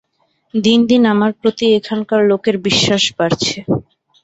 দিন 0.53 0.79
দিন 0.89 1.01
আমার 1.13 1.31
প্রতি 1.39 1.65
এখানকার 1.79 2.21
লোকের 2.31 2.55
বিশ্বাস 2.65 3.03
বাড়ছে। 3.17 3.57